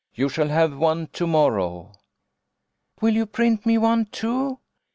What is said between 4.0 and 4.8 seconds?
too